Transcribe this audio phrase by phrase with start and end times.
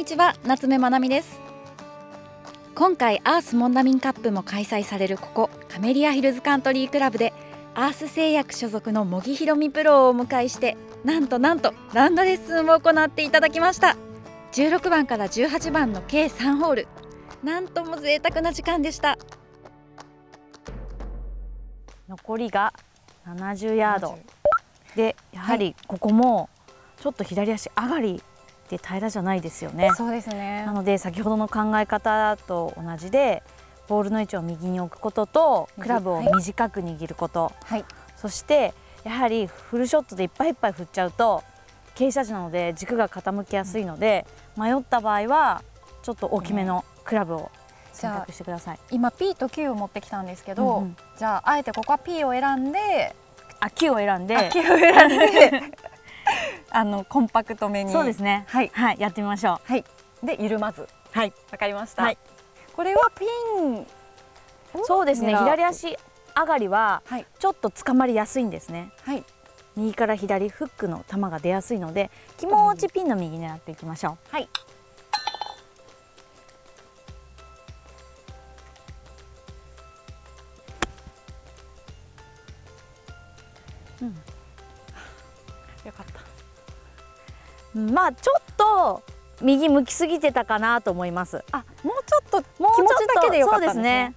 [0.00, 1.38] にちは夏目まなみです。
[2.74, 7.34] 今回アースモンダミンカップも開催されるここカメリアヒルズカントリークラブで
[7.74, 13.94] アース製薬所属の茂木ひろみプロをお迎えしてなんとなんとラウンドレッスンを行っていただきました。
[14.52, 16.88] 16番から18番の計3ホール。
[17.44, 19.18] なんとも贅沢な時間でした。
[22.08, 22.72] 残りが
[23.26, 24.18] 70ヤード。
[24.96, 26.48] でやはりここも
[27.02, 28.22] ちょっと左足上がり
[28.70, 29.90] で平らじゃないですよね。
[29.96, 30.64] そうですね。
[30.64, 33.42] なので先ほどの考え方と同じで
[33.88, 37.84] ボールの位置を右に置くこととクラブを短く握ること、はい、
[38.16, 41.42] そしてやはりフルショットでいっぱいいっぱい振っちゃうと
[41.96, 45.62] 傾斜地なので軸が傾きやすいので、迷った場合は
[46.02, 47.50] ちょっと大きめのクラブを
[47.92, 48.78] 選択してください。
[48.90, 53.14] 今 P と Q を持ってきたんですけど、うんうん、じゃああえてここは P を選んで
[53.58, 55.62] あ Q を選んで Q を選んで
[56.70, 57.92] あのコンパクトめに。
[57.92, 58.44] そうですね。
[58.48, 59.60] はい、はい、やってみましょう。
[59.64, 59.84] はい。
[60.22, 60.88] で緩まず。
[61.12, 61.32] はい。
[61.50, 62.18] わかりました、はい、
[62.74, 63.26] これはピ
[63.62, 63.86] ン。
[64.84, 65.36] そうですね。
[65.36, 65.96] 左足
[66.36, 67.02] 上がりは
[67.38, 68.92] ちょっと捕まりやすいんですね。
[69.02, 69.24] はい。
[69.76, 74.34] 右から左フックの球が出やすいので気持ちピンの右狙っていきましょう。
[74.34, 74.48] はい。
[84.02, 84.08] うん、
[85.84, 86.19] よかった
[87.74, 89.02] まあちょっと
[89.42, 91.44] 右向きすぎてたかなと思います。
[91.52, 94.14] あもうちょっと気持ちだけでよかったですね。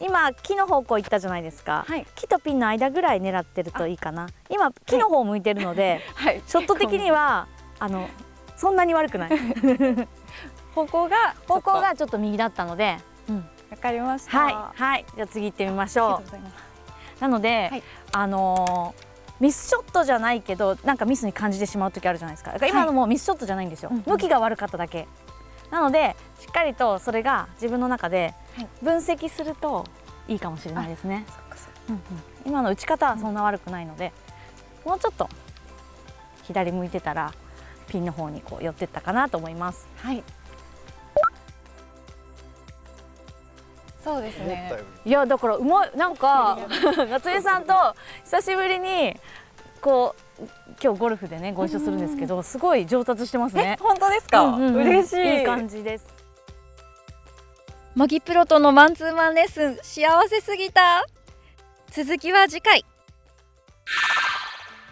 [0.00, 4.28] 今木の方向行ったじゃないですか、はい、木とピンの間ぐらい狙ってるといいかな。
[4.48, 8.08] 今木の方向いてるので、 はい、ショット的にはあの
[8.56, 9.30] そんなに悪くない。
[10.74, 12.84] 方向が方向がちょっと右だったので。
[12.92, 13.32] わ、う
[13.74, 14.38] ん、かりました。
[14.38, 17.20] はい、はい、じゃあ次行ってみましょう。
[17.20, 19.09] なので、はい、あのー
[19.40, 22.54] ミスショットじゃないけどなんかミスに感じてしまう時あるじゃないですか。
[22.66, 25.08] 今のもミスショットじゃないんですよ、はい、向きが悪かっただけ。
[25.70, 28.34] なのでしっかりとそれが自分の中で
[28.82, 29.86] 分析すると
[30.28, 31.24] いいかもしれないですね。
[31.88, 32.02] うんうん、
[32.44, 34.12] 今の打ち方はそんな悪くないので、
[34.84, 35.28] もうちょっと
[36.44, 37.32] 左向いてたら
[37.88, 39.88] ピンの方にこう寄ってったかなと思います。
[39.96, 40.22] はい。
[44.02, 44.72] そうですね。
[45.04, 46.58] いやだからうまいなんか
[47.10, 47.74] 夏江さんと
[48.24, 49.14] 久しぶりに
[49.80, 50.42] こう
[50.82, 53.76] 今日ゴルフでねご一緒するんですけど、すごい上達してますね。
[53.80, 54.42] 本当ですか？
[54.42, 55.38] うんうん、嬉しい。
[55.40, 56.06] いい感じです。
[57.94, 61.04] 模擬プロとのマンツーマンレッスン幸せすぎた。
[61.90, 62.84] 続きは次回。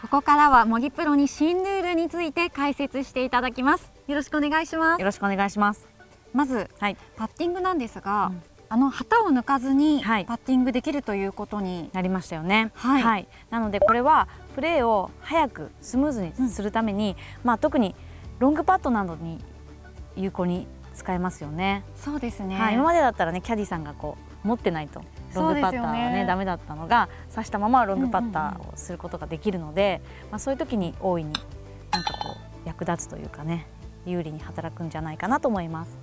[0.02, 3.90] ここからは模擬プロに新ルールについて解説していただきます。
[4.06, 5.00] よろしくお願いします。
[5.00, 5.88] よろしくお願いします。
[6.32, 12.70] まず、はい、パッティングなんですが、うんあの旗を抜かずにパッティングできるということになりましたよね。
[12.74, 17.94] はい、はい、なのでこれはプレーを早くスムーズにするために、うん、まあ特に
[18.38, 19.42] ロングパットなどに
[20.16, 21.82] 有効に使えますよね。
[21.96, 22.56] そうですね。
[22.56, 25.02] はい、今までだったらねキャディさんがこう持ってないと
[25.34, 31.32] ロングパッターはねねダメだったのが刺したままロングパッターをすることができるので、まあそういう時に大いに
[31.90, 33.66] なんかこう役立つというかね
[34.04, 35.96] 有利に働くんじゃないかなと思います。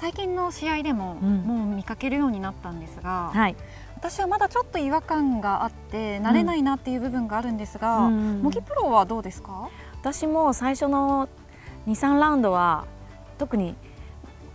[0.00, 3.56] 最近の試合でも、もう見かけるようになったんですが、はい、
[3.96, 9.68] 私はまだちょっと違和感があって慣れないなっていう部分があるんですが、模擬プロはどうですか？
[10.00, 11.28] 私も最初の
[11.86, 12.86] 23ラウンドは
[13.36, 13.74] 特に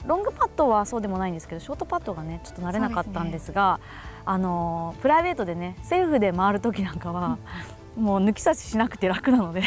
[0.07, 3.83] ロングパットはそうでもないんですけどショートパットがねちょっと慣れなかったんですが、ね、
[4.25, 7.37] あのプライベートでねセルフで回る時なんかは、
[7.95, 9.61] もう抜き差ししなくて楽なので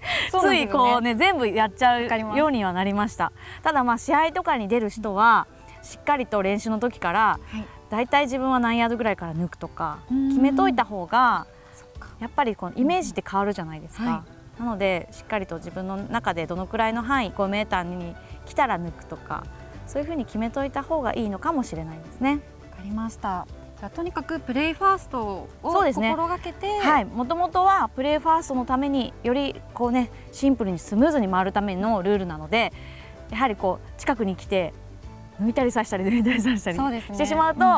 [0.30, 3.32] ついこうね全部やっちゃうようにはなりました。
[3.62, 5.46] ただまあ試合とかに出る人は
[5.82, 7.40] しっかりと練習の時から、
[7.88, 8.08] だい。
[8.08, 11.46] たい自分は何ヤードぐらいから抜くとか決めといた方が
[12.20, 14.24] やっぱりこのイメージって変わるじゃないですか、は
[14.58, 18.14] い、なのでしっかりと自分の中でどのくらいの範囲5メーターに
[18.46, 19.44] 来たら抜くとか
[19.86, 22.40] そういうふうに決めといた方がいいのかもしれないですね。
[22.70, 23.46] わかりました
[23.88, 27.04] とにかくプレイファーストを心がけて、ね、はい。
[27.06, 32.72] もともとはプレイファーストのためによりこうねシンプルにスムーズに回るためのルールなので
[33.30, 34.74] やはりこう近くに来て
[35.40, 37.68] 抜いたり刺したり抜いたり刺したりしてしまうと、う、ね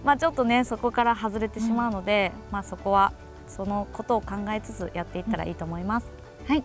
[0.00, 3.12] うん、まあちょっとねそこから外れてしまうので、うん、まあそこは
[3.48, 6.12] そのことを考えつつやっていったらいいと思います。
[6.46, 6.62] はい